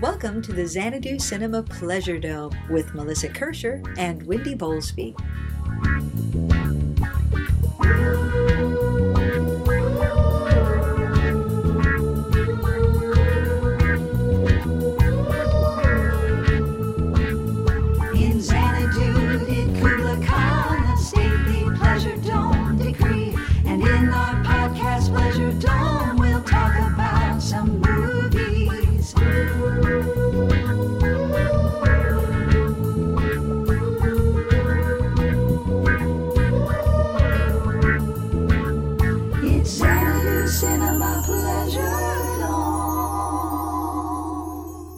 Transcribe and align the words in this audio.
Welcome 0.00 0.42
to 0.42 0.52
the 0.52 0.66
Xanadu 0.66 1.18
Cinema 1.18 1.62
Pleasure 1.62 2.18
Dome 2.18 2.56
with 2.68 2.94
Melissa 2.94 3.28
Kirscher 3.28 3.82
and 3.96 4.22
Wendy 4.26 4.54
Bowlesby. 4.54 5.14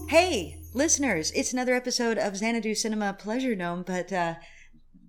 Hey, 0.09 0.56
listeners, 0.72 1.30
it's 1.32 1.52
another 1.52 1.74
episode 1.74 2.16
of 2.16 2.34
Xanadu 2.34 2.74
Cinema 2.74 3.12
Pleasure 3.12 3.55
Dome, 3.55 3.82
but 3.86 4.10
uh, 4.10 4.36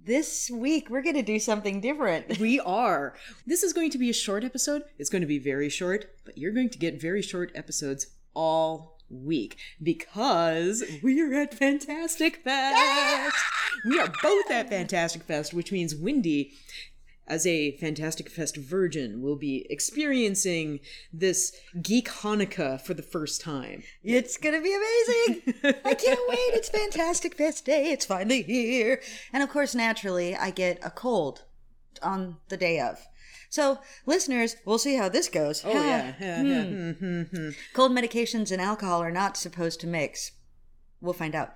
this 0.04 0.52
week 0.54 0.90
we're 0.90 1.02
going 1.02 1.16
to 1.16 1.22
do 1.22 1.40
something 1.40 1.80
different. 1.80 2.38
We 2.38 2.60
are. 2.60 3.16
This 3.48 3.64
is 3.64 3.72
going 3.72 3.92
to 3.92 3.98
be 3.98 4.10
a 4.10 4.14
short 4.14 4.44
episode. 4.44 4.84
It's 5.00 5.10
going 5.10 5.22
to 5.22 5.28
be 5.28 5.40
very 5.40 5.70
short, 5.70 6.14
but 6.26 6.38
you're 6.38 6.52
going 6.52 6.70
to 6.72 6.78
get 6.78 7.00
very 7.00 7.22
short 7.22 7.54
episodes 7.56 8.08
all 8.34 8.98
week 9.10 9.58
because 9.82 10.84
we're 11.02 11.34
at 11.34 11.54
Fantastic 11.54 12.44
Fest. 12.44 13.38
We 13.86 14.02
are 14.02 14.12
both 14.22 14.52
at 14.52 14.70
Fantastic 14.70 15.24
Fest, 15.24 15.54
which 15.54 15.72
means 15.72 15.96
Wendy, 15.96 16.52
as 17.28 17.48
a 17.48 17.76
Fantastic 17.78 18.30
Fest 18.30 18.58
virgin, 18.58 19.22
will 19.22 19.36
be 19.36 19.66
experiencing 19.70 20.80
this 21.12 21.56
Geek 21.82 22.08
Hanukkah 22.08 22.80
for 22.80 22.94
the 22.94 23.02
first 23.02 23.42
time. 23.42 23.84
It's 24.04 24.38
to 24.38 24.62
be 24.62 24.76
amazing. 24.76 25.54
I 25.84 25.94
can't 25.94 26.20
wait. 26.30 26.54
It's 26.54 26.70
Fantastic 26.70 27.36
Fest 27.36 27.66
Day. 27.66 27.92
It's 27.92 28.06
finally 28.06 28.44
here. 28.44 29.02
And 29.34 29.42
of 29.42 29.50
course, 29.50 29.74
naturally, 29.74 30.36
I 30.36 30.52
get 30.52 30.80
a 30.84 30.92
cold 30.92 31.44
on 32.02 32.38
the 32.50 32.58
day 32.58 32.80
of. 32.80 33.08
So, 33.50 33.80
listeners, 34.06 34.58
we'll 34.66 34.78
see 34.78 34.96
how 34.96 35.10
this 35.10 35.30
goes. 35.30 35.64
Oh, 35.64 35.72
yeah. 35.72 36.14
yeah, 36.20 36.42
yeah. 36.44 36.64
Hmm, 36.64 37.22
hmm. 37.24 37.50
Cold 37.74 37.92
medications 37.92 38.52
and 38.52 38.62
alcohol 38.62 39.02
are 39.02 39.12
not 39.12 39.38
supposed 39.38 39.80
to 39.82 39.88
mix. 39.88 40.32
We'll 41.02 41.14
find 41.14 41.36
out. 41.36 41.56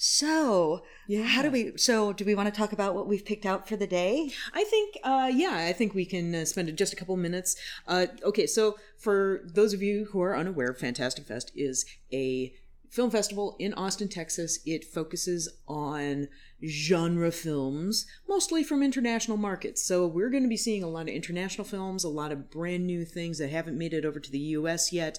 So, 0.00 0.84
Yeah. 1.08 1.24
how 1.24 1.42
do 1.42 1.50
we? 1.50 1.76
So, 1.76 2.12
do 2.12 2.24
we 2.24 2.36
want 2.36 2.48
to 2.48 2.56
talk 2.56 2.72
about 2.72 2.94
what 2.94 3.08
we've 3.08 3.24
picked 3.24 3.44
out 3.44 3.68
for 3.68 3.74
the 3.76 3.86
day? 3.86 4.30
I 4.54 4.62
think, 4.62 4.96
uh, 5.02 5.28
yeah, 5.34 5.66
I 5.68 5.72
think 5.72 5.92
we 5.92 6.04
can 6.04 6.32
uh, 6.36 6.44
spend 6.44 6.74
just 6.78 6.92
a 6.92 6.96
couple 6.96 7.16
minutes. 7.16 7.56
Uh, 7.84 8.06
okay, 8.22 8.46
so 8.46 8.76
for 8.96 9.40
those 9.44 9.72
of 9.72 9.82
you 9.82 10.06
who 10.12 10.20
are 10.22 10.36
unaware, 10.36 10.72
Fantastic 10.72 11.24
Fest 11.26 11.50
is 11.56 11.84
a 12.12 12.54
film 12.90 13.10
festival 13.10 13.56
in 13.58 13.74
Austin, 13.74 14.08
Texas. 14.08 14.60
It 14.64 14.84
focuses 14.84 15.48
on 15.66 16.28
genre 16.66 17.30
films, 17.30 18.06
mostly 18.28 18.64
from 18.64 18.82
international 18.82 19.36
markets. 19.36 19.82
So 19.84 20.06
we're 20.06 20.30
going 20.30 20.42
to 20.42 20.48
be 20.48 20.56
seeing 20.56 20.82
a 20.82 20.88
lot 20.88 21.02
of 21.02 21.08
international 21.08 21.64
films, 21.64 22.02
a 22.02 22.08
lot 22.08 22.32
of 22.32 22.50
brand 22.50 22.86
new 22.86 23.04
things 23.04 23.38
that 23.38 23.50
haven't 23.50 23.78
made 23.78 23.94
it 23.94 24.04
over 24.04 24.18
to 24.18 24.30
the 24.30 24.38
US 24.38 24.92
yet, 24.92 25.18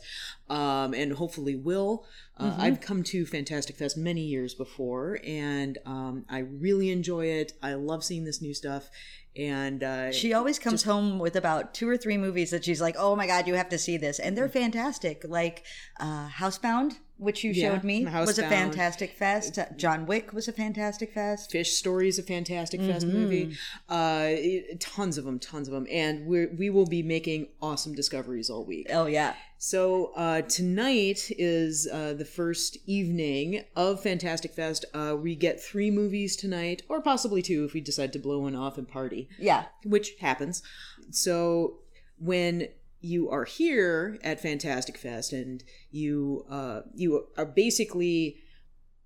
um, 0.50 0.94
and 0.94 1.14
hopefully 1.14 1.56
will. 1.56 2.06
Uh, 2.38 2.56
I've 2.58 2.80
come 2.80 3.04
to 3.04 3.26
Fantastic 3.26 3.76
Fest 3.76 3.98
many 3.98 4.22
years 4.22 4.54
before, 4.54 5.20
and 5.26 5.78
um, 5.86 6.26
I 6.30 6.40
really 6.40 6.90
enjoy 6.90 7.26
it. 7.26 7.54
I 7.62 7.74
love 7.74 8.04
seeing 8.04 8.24
this 8.24 8.42
new 8.42 8.54
stuff. 8.54 8.90
And 9.36 9.84
uh, 9.84 10.12
She 10.12 10.34
always 10.34 10.58
comes 10.58 10.84
home 10.84 11.20
with 11.20 11.36
about 11.36 11.74
two 11.74 11.88
or 11.88 11.98
three 11.98 12.18
movies 12.18 12.52
that 12.52 12.66
she's 12.66 12.82
like, 12.82 12.96
"Oh 12.98 13.16
my 13.16 13.28
god, 13.28 13.48
you 13.48 13.54
have 13.56 13.70
to 13.70 13.78
see 13.78 13.96
this," 13.98 14.20
and 14.20 14.38
they're 14.38 14.50
fantastic. 14.50 15.24
Like 15.28 15.64
uh, 16.00 16.30
Housebound, 16.30 16.98
which 17.20 17.44
you 17.44 17.52
Yeah, 17.52 17.72
showed 17.74 17.84
me, 17.84 18.06
was 18.06 18.40
a 18.40 18.44
fantastic 18.50 19.12
fest. 19.12 19.60
Uh, 19.60 19.66
John 19.76 20.06
Wick 20.06 20.34
was 20.34 20.48
a 20.48 20.54
fantastic 20.54 21.14
fest. 21.14 21.52
Fish 21.52 21.74
Story 21.74 22.08
is 22.08 22.18
a 22.18 22.24
fantastic 22.24 22.80
fest 22.82 23.06
Mm-hmm. 23.06 23.18
movie. 23.18 23.58
Uh, 23.90 24.26
it- 24.30 24.80
tons 24.80 25.18
of 25.18 25.26
them, 25.26 25.38
tons 25.40 25.68
of 25.68 25.74
them, 25.74 25.86
and 25.92 26.26
we 26.26 26.46
we 26.48 26.70
will 26.70 26.86
be 26.88 27.04
making 27.04 27.48
awesome 27.62 27.94
discoveries 27.94 28.50
all 28.50 28.64
week. 28.66 28.88
Oh 28.90 29.06
yeah, 29.06 29.34
So 29.58 30.14
uh, 30.16 30.42
tonight 30.44 31.30
is 31.38 31.88
uh, 31.92 32.14
the 32.14 32.24
first 32.26 32.78
evening 32.86 33.66
of 33.76 34.02
Fantastic 34.02 34.54
Fest. 34.54 34.86
Uh, 34.94 35.16
we 35.20 35.36
get 35.36 35.62
three 35.62 35.92
movies 35.92 36.36
tonight, 36.38 36.84
or 36.88 37.02
possibly 37.02 37.42
two 37.42 37.66
if 37.66 37.74
we 37.74 37.82
decide 37.82 38.14
to 38.14 38.20
blow 38.20 38.40
one 38.40 38.56
off 38.56 38.78
and 38.78 38.88
party, 38.88 39.28
yeah. 39.38 39.66
which 39.84 40.12
happens. 40.22 40.64
So 41.12 41.80
when 42.18 42.68
you 43.02 43.30
are 43.30 43.46
here 43.46 44.18
at 44.24 44.42
Fantastic 44.42 44.98
Fest 44.98 45.32
and 45.34 45.64
you 45.92 46.46
uh, 46.50 46.82
you 46.94 47.28
are 47.38 47.46
basically 47.46 48.38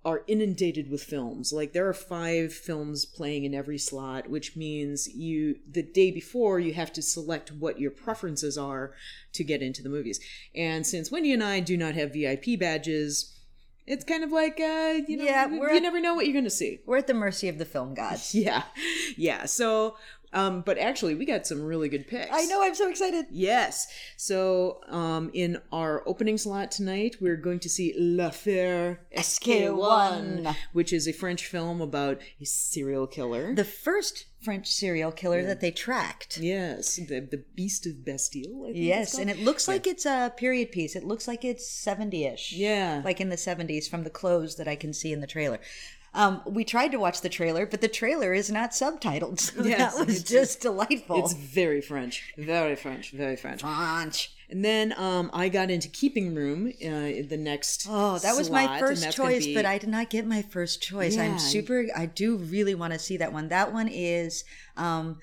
are 0.04 0.22
inundated 0.26 0.90
with 0.90 1.02
films. 1.02 1.50
Like 1.52 1.72
there 1.72 1.88
are 1.88 1.94
five 1.94 2.52
films 2.52 3.06
playing 3.06 3.44
in 3.44 3.54
every 3.54 3.78
slot, 3.78 4.28
which 4.28 4.54
means 4.54 5.08
you 5.08 5.56
the 5.70 5.82
day 5.82 6.10
before 6.10 6.60
you 6.60 6.74
have 6.74 6.92
to 6.94 7.02
select 7.02 7.50
what 7.52 7.80
your 7.80 7.90
preferences 7.90 8.58
are 8.58 8.92
to 9.32 9.42
get 9.44 9.62
into 9.62 9.82
the 9.82 9.88
movies. 9.88 10.20
And 10.54 10.86
since 10.86 11.10
Wendy 11.10 11.32
and 11.32 11.42
I 11.42 11.60
do 11.60 11.76
not 11.76 11.94
have 11.94 12.12
VIP 12.12 12.58
badges, 12.60 13.30
it's 13.86 14.04
kind 14.04 14.22
of 14.24 14.30
like 14.32 14.60
uh, 14.60 15.00
you 15.08 15.16
know, 15.16 15.24
Yeah, 15.24 15.48
you, 15.48 15.64
at- 15.66 15.82
never 15.82 16.00
know 16.00 16.14
what 16.14 16.26
you're 16.26 16.32
going 16.34 16.44
to 16.44 16.50
see. 16.50 16.80
We're 16.86 16.98
at 16.98 17.06
the 17.06 17.14
mercy 17.14 17.48
of 17.48 17.56
the 17.58 17.64
film 17.64 17.94
gods. 17.94 18.34
Yeah, 18.34 18.64
yeah. 19.16 19.46
So, 19.46 19.96
um, 20.34 20.62
but 20.62 20.78
actually, 20.78 21.14
we 21.14 21.24
got 21.24 21.46
some 21.46 21.62
really 21.62 21.88
good 21.88 22.08
picks. 22.08 22.28
I 22.32 22.44
know. 22.46 22.62
I'm 22.62 22.74
so 22.74 22.90
excited. 22.90 23.26
Yes. 23.30 23.86
So, 24.16 24.80
um, 24.88 25.30
in 25.32 25.58
our 25.72 26.02
opening 26.06 26.36
slot 26.36 26.72
tonight, 26.72 27.16
we're 27.20 27.36
going 27.36 27.60
to 27.60 27.68
see 27.68 27.94
La 27.96 28.26
L'Affaire 28.26 29.00
SK1. 29.16 30.54
which 30.72 30.92
is 30.92 31.06
a 31.06 31.12
French 31.12 31.46
film 31.46 31.80
about 31.80 32.20
a 32.40 32.44
serial 32.44 33.06
killer. 33.06 33.54
The 33.54 33.64
first 33.64 34.26
French 34.42 34.66
serial 34.66 35.12
killer 35.12 35.42
that 35.44 35.60
they 35.60 35.70
tracked. 35.70 36.38
yes, 36.38 36.96
the, 36.96 37.20
the 37.20 37.44
Beast 37.54 37.86
of 37.86 38.04
Bastille. 38.04 38.64
I 38.64 38.72
think 38.72 38.84
Yes, 38.84 39.16
and 39.18 39.30
it 39.30 39.38
looks 39.40 39.68
like 39.68 39.86
it's 39.86 40.04
a 40.04 40.32
period 40.36 40.70
piece. 40.72 40.96
It 40.96 41.04
looks 41.04 41.26
like 41.26 41.44
it's 41.44 41.66
70-ish. 41.66 42.52
Yeah. 42.52 43.02
Like 43.04 43.20
in 43.20 43.30
the 43.30 43.36
70s 43.36 43.88
from 43.88 44.04
the 44.04 44.10
clothes 44.10 44.56
that 44.56 44.68
I 44.68 44.76
can 44.76 44.92
see 44.92 45.12
in 45.12 45.20
the 45.20 45.26
trailer. 45.26 45.60
Um, 46.14 46.40
we 46.46 46.64
tried 46.64 46.92
to 46.92 46.98
watch 46.98 47.20
the 47.22 47.28
trailer, 47.28 47.66
but 47.66 47.80
the 47.80 47.88
trailer 47.88 48.32
is 48.32 48.50
not 48.50 48.70
subtitled. 48.70 49.40
So 49.54 49.64
Yes, 49.64 49.94
that 49.96 50.06
was 50.06 50.16
it's- 50.20 50.30
just 50.30 50.60
delightful. 50.60 51.18
It's 51.24 51.32
very 51.32 51.80
French, 51.80 52.32
very 52.38 52.76
French, 52.76 53.10
very 53.10 53.36
French. 53.36 53.62
French. 53.62 54.30
And 54.50 54.64
then 54.64 54.94
um, 54.96 55.30
I 55.32 55.48
got 55.48 55.70
into 55.70 55.88
Keeping 55.88 56.34
Room 56.34 56.68
uh, 56.68 57.26
the 57.28 57.36
next. 57.38 57.86
Oh, 57.90 58.18
that 58.18 58.36
was 58.36 58.50
my 58.50 58.64
slot, 58.66 58.76
and 58.78 58.86
first 58.88 59.12
choice, 59.12 59.46
be- 59.46 59.54
but 59.54 59.64
I 59.66 59.78
did 59.78 59.88
not 59.88 60.10
get 60.10 60.26
my 60.26 60.42
first 60.42 60.80
choice. 60.82 61.16
Yeah. 61.16 61.24
I'm 61.24 61.38
super. 61.38 61.86
I 61.96 62.06
do 62.06 62.36
really 62.36 62.74
want 62.74 62.92
to 62.92 62.98
see 62.98 63.16
that 63.16 63.32
one. 63.32 63.48
That 63.48 63.72
one 63.72 63.88
is. 63.88 64.44
Um, 64.76 65.18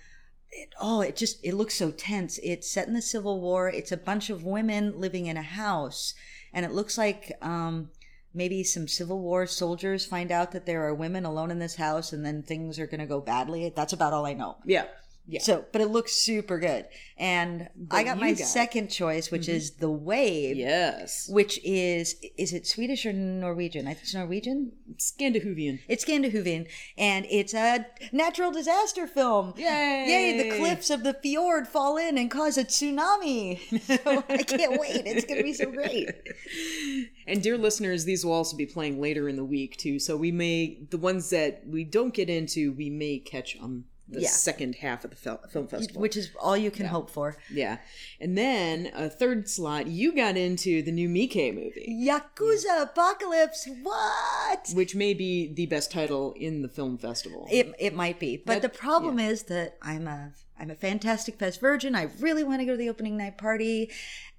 it, 0.49 0.69
oh, 0.81 0.99
it 1.01 1.15
just 1.15 1.39
it 1.45 1.53
looks 1.53 1.75
so 1.75 1.91
tense. 1.91 2.39
It's 2.43 2.69
set 2.69 2.87
in 2.87 2.93
the 2.93 3.01
Civil 3.01 3.39
War. 3.39 3.69
It's 3.69 3.91
a 3.93 3.97
bunch 3.97 4.29
of 4.29 4.43
women 4.43 4.99
living 4.99 5.27
in 5.27 5.37
a 5.37 5.41
house, 5.43 6.13
and 6.51 6.65
it 6.65 6.71
looks 6.73 6.97
like 6.97 7.31
um, 7.41 7.89
maybe 8.33 8.63
some 8.63 8.87
Civil 8.87 9.19
War 9.19 9.45
soldiers 9.45 10.05
find 10.05 10.31
out 10.31 10.51
that 10.51 10.65
there 10.65 10.85
are 10.85 10.93
women 10.93 11.25
alone 11.25 11.51
in 11.51 11.59
this 11.59 11.75
house, 11.75 12.13
and 12.13 12.25
then 12.25 12.43
things 12.43 12.79
are 12.79 12.87
going 12.87 12.99
to 12.99 13.05
go 13.05 13.21
badly. 13.21 13.71
That's 13.75 13.93
about 13.93 14.13
all 14.13 14.25
I 14.25 14.33
know. 14.33 14.57
Yeah, 14.65 14.85
yeah. 15.27 15.39
So, 15.39 15.65
but 15.71 15.81
it 15.81 15.87
looks 15.87 16.13
super 16.13 16.59
good. 16.59 16.87
And 17.17 17.69
I 17.91 18.03
got 18.03 18.19
my 18.19 18.33
got- 18.33 18.47
second 18.47 18.89
choice, 18.89 19.29
which 19.31 19.43
mm-hmm. 19.43 19.55
is 19.55 19.71
The 19.75 19.89
Wave 19.89 20.57
yes. 20.57 21.27
which 21.29 21.59
is 21.63 22.15
is 22.37 22.53
it 22.53 22.65
Swedish 22.65 23.05
or 23.05 23.13
Norwegian? 23.13 23.87
I 23.87 23.93
think 23.93 24.03
it's 24.03 24.15
Norwegian. 24.15 24.71
Scandinavian. 24.97 25.79
It's 25.87 26.01
Scandinavian, 26.01 26.65
and 26.97 27.25
it's 27.29 27.53
a 27.53 27.85
natural 28.11 28.51
disaster 28.51 29.07
film. 29.07 29.53
Yay! 29.57 30.05
Yay! 30.07 30.49
The 30.49 30.57
cliffs 30.57 30.89
of 30.89 31.03
the 31.03 31.13
fjord 31.13 31.67
fall 31.67 31.97
in 31.97 32.17
and 32.17 32.29
cause 32.29 32.57
a 32.57 32.65
tsunami. 32.65 33.59
So 33.91 34.23
I 34.29 34.43
can't 34.43 34.79
wait. 34.79 35.03
It's 35.05 35.25
gonna 35.25 35.43
be 35.43 35.53
so 35.53 35.69
great. 35.69 36.09
And 37.27 37.41
dear 37.41 37.57
listeners, 37.57 38.03
these 38.03 38.25
will 38.25 38.33
also 38.33 38.57
be 38.57 38.65
playing 38.65 38.99
later 38.99 39.29
in 39.29 39.35
the 39.37 39.45
week 39.45 39.77
too. 39.77 39.99
So 39.99 40.17
we 40.17 40.31
may 40.31 40.79
the 40.89 40.97
ones 40.97 41.29
that 41.29 41.63
we 41.65 41.83
don't 41.83 42.13
get 42.13 42.29
into, 42.29 42.73
we 42.73 42.89
may 42.89 43.19
catch 43.19 43.57
on 43.57 43.85
the 44.11 44.21
Yeah. 44.21 44.29
second 44.29 44.75
half 44.75 45.03
of 45.03 45.09
the 45.11 45.15
fel- 45.15 45.41
film 45.51 45.67
festival. 45.67 46.01
Which 46.01 46.15
is 46.17 46.29
all 46.39 46.55
you 46.57 46.69
can 46.71 46.85
hope 46.87 47.09
for. 47.09 47.37
yeah, 47.51 47.77
and 48.19 48.37
then 48.37 48.91
a 48.93 49.09
third 49.09 49.49
slot, 49.49 49.87
you 49.87 50.13
got 50.13 50.37
into 50.37 50.81
the 50.81 50.91
new 50.91 51.09
Miike 51.09 51.53
movie, 51.55 51.87
Yakuza 52.07 52.83
Apocalypse. 52.83 53.67
What? 53.81 54.69
which 54.73 54.95
may 54.95 55.13
be 55.13 55.51
the 55.53 55.65
best 55.65 55.91
title 55.91 56.33
in 56.33 56.61
the 56.61 56.67
film 56.69 56.97
festival. 56.97 57.47
It 57.51 57.73
it 57.79 57.93
might 57.95 58.19
be, 58.19 58.37
but 58.37 58.61
That- 58.61 58.73
the 58.73 58.77
problem 58.77 59.19
is 59.19 59.43
that 59.43 59.77
I'm 59.81 60.07
a 60.07 60.33
I'm 60.59 60.69
a 60.69 60.75
Fantastic 60.75 61.39
Fest 61.39 61.59
virgin. 61.59 61.95
I 61.95 62.09
really 62.19 62.43
want 62.43 62.59
to 62.59 62.65
go 62.65 62.73
to 62.73 62.77
the 62.77 62.87
opening 62.89 63.17
night 63.17 63.37
party, 63.39 63.89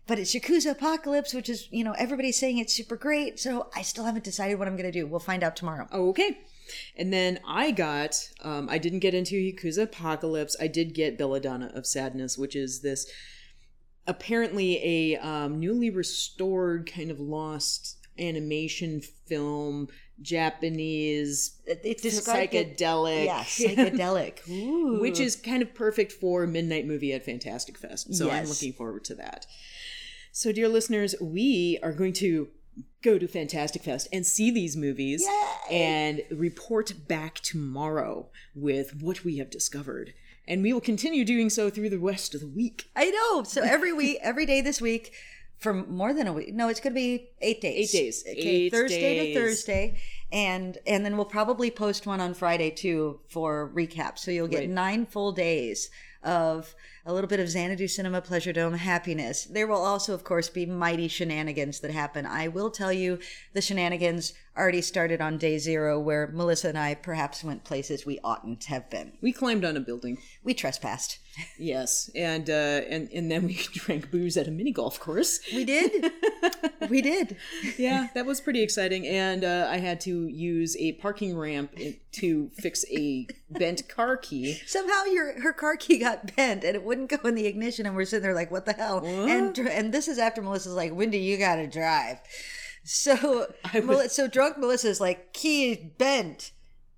but 0.07 0.21
it's 0.21 0.33
Yakuza 0.35 0.71
Apocalypse, 0.71 1.35
which 1.35 1.49
is, 1.49 1.67
you 1.73 1.83
know, 1.83 1.93
everybody's 1.99 2.39
saying 2.39 2.59
it's 2.59 2.73
super 2.73 2.95
great. 2.97 3.41
So 3.41 3.69
I 3.75 3.83
still 3.83 4.05
haven't 4.05 4.23
decided 4.25 4.57
what 4.59 4.69
I'm 4.69 4.77
going 4.77 4.91
to 4.93 4.97
do. 4.97 5.05
We'll 5.07 5.19
find 5.19 5.43
out 5.43 5.57
tomorrow. 5.57 5.89
Okay. 5.93 6.39
And 6.97 7.13
then 7.13 7.41
I 7.47 7.71
got, 7.71 8.29
um, 8.43 8.69
I 8.71 8.79
didn't 8.79 9.01
get 9.01 9.15
into 9.15 9.35
Yakuza 9.37 9.85
Apocalypse. 9.85 10.57
I 10.61 10.67
did 10.67 10.95
get 10.95 11.19
Belladonna 11.19 11.71
of 11.75 11.87
Sadness, 11.87 12.37
which 12.39 12.55
is 12.57 12.83
this 12.83 13.11
apparently 14.07 14.79
a 15.15 15.17
um, 15.19 15.61
newly 15.61 15.91
restored 15.91 16.91
kind 16.93 17.11
of 17.11 17.21
lost 17.21 17.97
animation 18.19 19.01
film, 19.27 19.89
Japanese, 20.21 21.61
It 21.67 22.03
described 22.03 22.55
it- 22.55 22.79
psychedelic. 22.79 23.25
Yeah, 23.25 23.43
psychedelic. 23.45 24.49
Ooh. 24.49 25.01
which 25.01 25.19
is 25.19 25.37
kind 25.37 25.63
of 25.63 25.75
perfect 25.75 26.13
for 26.13 26.47
midnight 26.47 26.87
movie 26.87 27.13
at 27.13 27.25
Fantastic 27.25 27.79
Fest. 27.79 28.15
So 28.15 28.31
I'm 28.31 28.47
looking 28.47 28.73
forward 28.73 29.05
to 29.05 29.15
that. 29.17 29.47
So, 30.35 30.51
dear 30.53 30.69
listeners, 30.69 31.15
we 31.21 31.79
are 31.83 31.93
going 31.93 32.15
to 32.15 32.49
go 33.03 33.19
to 33.19 33.27
Fantastic 33.27 33.83
Fest 33.83 34.09
and 34.13 34.25
see 34.27 34.51
these 34.51 34.77
movies 34.77 35.27
and 35.71 36.23
report 36.31 36.95
back 37.09 37.41
tomorrow 37.41 38.29
with 38.55 39.01
what 39.03 39.25
we 39.25 39.39
have 39.39 39.51
discovered. 39.51 40.15
And 40.47 40.63
we 40.63 40.73
will 40.73 40.81
continue 40.81 41.25
doing 41.25 41.51
so 41.51 41.71
through 41.71 41.91
the 41.91 41.99
rest 41.99 42.35
of 42.35 42.41
the 42.41 42.49
week. 42.49 42.91
I 42.97 43.11
know. 43.11 43.43
So 43.45 43.63
every 43.63 43.93
week, 43.93 44.19
every 44.23 44.47
day 44.47 44.61
this 44.61 44.81
week, 44.81 45.13
for 45.59 45.73
more 45.73 46.13
than 46.13 46.27
a 46.27 46.33
week. 46.33 46.53
No, 46.53 46.69
it's 46.69 46.81
going 46.81 46.93
to 46.93 46.95
be 46.97 47.29
eight 47.41 47.61
days. 47.61 47.95
Eight 47.95 47.99
days. 47.99 48.25
Okay, 48.29 48.41
Eight 48.41 48.73
Thursday 48.73 49.01
days. 49.19 49.35
to 49.37 49.41
Thursday, 49.41 49.97
and 50.33 50.79
and 50.89 51.05
then 51.05 51.15
we'll 51.17 51.25
probably 51.25 51.71
post 51.71 52.05
one 52.05 52.21
on 52.21 52.35
Friday 52.35 52.71
too 52.71 53.21
for 53.29 53.71
recap. 53.73 54.19
So 54.19 54.33
you'll 54.33 54.49
get 54.49 54.61
Right. 54.61 54.69
nine 54.71 55.07
full 55.07 55.31
days 55.31 55.89
of 56.23 56.75
a 57.05 57.13
little 57.13 57.29
bit 57.29 57.41
of 57.41 57.49
Xanadu 57.49 57.89
Cinema 57.89 58.21
Pleasure 58.21 58.53
Dome 58.53 58.75
happiness. 58.75 59.45
There 59.45 59.67
will 59.67 59.85
also, 59.85 60.15
of 60.15 60.23
course, 60.25 60.49
be 60.49 60.67
mighty 60.67 61.09
shenanigans 61.09 61.81
that 61.81 61.91
happen. 61.91 62.27
I 62.27 62.49
will 62.49 62.71
tell 62.71 62.93
you, 62.93 63.19
the 63.55 63.61
shenanigans 63.61 64.33
already 64.57 64.83
started 64.83 65.21
on 65.21 65.39
day 65.39 65.59
zero, 65.59 65.99
where 65.99 66.29
Melissa 66.29 66.69
and 66.69 66.79
I 66.79 66.95
perhaps 66.95 67.43
went 67.43 67.65
places 67.65 68.07
we 68.07 68.21
oughtn't 68.23 68.65
have 68.65 68.89
been. 68.91 69.13
We 69.21 69.33
climbed 69.33 69.65
on 69.65 69.77
a 69.77 69.81
building. 69.81 70.19
We 70.45 70.55
trespassed. 70.55 71.19
Yes. 71.59 72.11
And 72.15 72.51
uh 72.51 72.83
and 72.91 73.09
and 73.11 73.31
then 73.31 73.47
we 73.47 73.55
drank 73.73 74.11
booze 74.11 74.37
at 74.37 74.49
a 74.49 74.51
mini 74.51 74.71
golf 74.71 75.01
course. 75.01 75.41
We 75.51 75.65
did. 75.65 76.13
we 76.91 77.01
did. 77.01 77.39
yeah, 77.79 78.09
that 78.15 78.27
was 78.27 78.43
pretty 78.43 78.63
exciting. 78.63 79.07
And 79.07 79.43
uh, 79.43 79.67
I 79.71 79.79
had 79.79 79.99
to 80.03 80.27
use 80.29 80.77
a 80.77 80.93
parking 80.93 81.35
ramp 81.35 81.73
to 82.13 82.51
fix 82.55 82.85
a 82.91 83.27
bent 83.51 83.89
car 83.89 84.17
key. 84.17 84.61
somehow 84.67 85.05
your 85.05 85.41
her 85.43 85.53
car 85.53 85.77
key 85.77 85.99
got 85.99 86.35
bent 86.37 86.63
and 86.65 86.77
it 86.77 86.83
wouldn't 86.85 87.09
go 87.11 87.29
in 87.29 87.35
the 87.35 87.47
ignition 87.47 87.87
and 87.87 87.95
we're 87.97 88.05
sitting 88.05 88.23
there 88.23 88.35
like 88.35 88.51
what 88.51 88.67
the 88.67 88.73
hell? 88.75 89.05
And 89.05 89.57
and 89.59 89.93
this 89.93 90.09
is 90.09 90.19
after 90.19 90.43
melissa's 90.43 90.75
like 90.75 90.95
wendy 90.95 91.19
you 91.19 91.39
gotta 91.39 91.67
drive. 91.67 92.21
So 92.85 93.47
Mel- 93.75 94.09
so 94.09 94.29
drunk 94.29 94.59
melissa's 94.59 95.01
like 95.01 95.33
key 95.33 95.73
is 95.73 95.79
bent. 95.99 96.53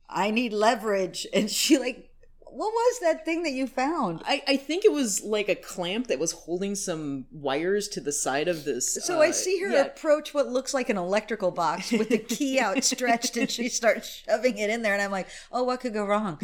I 0.09 0.31
need 0.31 0.53
leverage. 0.53 1.27
And 1.33 1.51
she 1.51 1.79
like 1.79 2.11
what 2.55 2.73
was 2.73 3.01
that 3.01 3.25
thing 3.25 3.43
that 3.43 3.53
you 3.53 3.67
found 3.67 4.23
I, 4.25 4.43
I 4.47 4.57
think 4.57 4.85
it 4.85 4.93
was 4.93 5.23
like 5.23 5.49
a 5.49 5.55
clamp 5.55 6.07
that 6.09 6.19
was 6.19 6.33
holding 6.33 6.75
some 6.75 7.27
wires 7.31 7.89
to 7.89 8.01
the 8.01 8.13
side 8.13 8.49
of 8.49 8.65
this. 8.65 8.95
so 9.05 9.19
uh, 9.19 9.23
I 9.23 9.31
see 9.31 9.61
her 9.61 9.71
yeah. 9.71 9.83
approach 9.83 10.35
what 10.35 10.49
looks 10.49 10.75
like 10.75 10.89
an 10.89 10.97
electrical 10.97 11.51
box 11.51 11.93
with 11.93 12.09
the 12.09 12.19
key 12.19 12.61
outstretched, 12.63 13.37
and 13.37 13.51
she 13.51 13.69
starts 13.69 14.23
shoving 14.27 14.59
it 14.59 14.71
in 14.71 14.83
there. 14.83 14.95
And 14.95 15.03
I'm 15.03 15.11
like, 15.11 15.29
"Oh, 15.53 15.65
what 15.65 15.81
could 15.81 15.95
go 15.95 16.05
wrong?" 16.05 16.39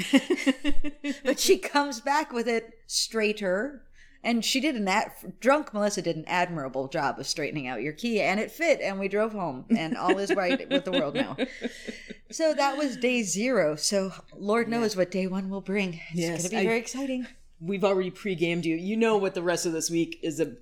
but 1.24 1.38
she 1.38 1.58
comes 1.58 2.00
back 2.00 2.32
with 2.32 2.48
it 2.48 2.74
straighter, 2.86 3.82
and 4.22 4.44
she 4.44 4.60
did 4.60 4.74
an 4.76 4.86
ad- 4.88 5.12
drunk 5.40 5.72
Melissa 5.74 6.02
did 6.02 6.16
an 6.16 6.24
admirable 6.26 6.88
job 6.88 7.18
of 7.18 7.26
straightening 7.26 7.66
out 7.68 7.82
your 7.82 7.92
key, 7.92 8.20
and 8.20 8.38
it 8.40 8.50
fit. 8.50 8.80
And 8.80 8.98
we 9.00 9.08
drove 9.08 9.32
home, 9.32 9.64
and 9.70 9.96
all 9.96 10.18
is 10.18 10.34
right 10.34 10.68
with 10.70 10.84
the 10.84 10.92
world 10.92 11.14
now. 11.14 11.36
So 12.30 12.54
that 12.54 12.76
was 12.76 12.96
day 12.96 13.22
zero. 13.22 13.76
So 13.76 14.12
Lord 14.36 14.68
knows 14.68 14.96
what 14.96 15.10
day 15.10 15.26
one 15.26 15.48
will 15.50 15.60
bring. 15.60 15.94
It's 16.12 16.20
Yes, 16.20 16.28
going 16.42 16.42
to 16.42 16.50
be 16.50 16.56
I- 16.58 16.64
very 16.64 16.78
exciting. 16.78 17.26
We've 17.62 17.84
already 17.84 18.10
pre-gamed 18.10 18.64
you. 18.64 18.74
You 18.76 18.96
know 18.96 19.18
what 19.18 19.34
the 19.34 19.42
rest 19.42 19.66
of 19.66 19.72
this 19.72 19.90
week 19.90 20.18
is. 20.22 20.40
A 20.40 20.52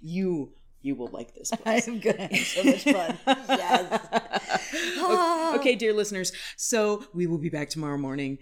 you 0.00 0.52
you 0.82 0.94
will 0.94 1.08
like 1.08 1.34
this. 1.34 1.50
place. 1.50 1.86
I'm 1.86 2.00
going 2.00 2.16
to 2.16 2.22
have 2.34 2.46
so 2.46 2.62
much 2.64 2.84
fun. 2.84 3.18
yes. 3.26 4.08
Ah. 5.02 5.56
okay, 5.56 5.74
dear 5.74 5.92
listeners. 5.92 6.32
So 6.56 7.04
we 7.12 7.26
will 7.26 7.38
be 7.38 7.48
back 7.50 7.68
tomorrow 7.68 7.98
morning 7.98 8.38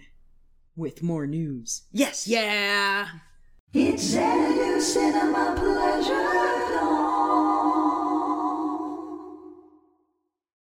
with 0.75 1.01
more 1.03 1.27
news. 1.27 1.83
Yes. 1.91 2.27
Yeah. 2.27 3.07
It's 3.71 4.15
Xanadu 4.15 4.81
Cinema 4.81 5.53
Pleasure. 5.55 6.68